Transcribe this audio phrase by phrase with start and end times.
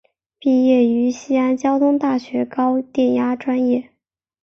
[0.39, 3.91] 毕业于西安交通大学高电压专业。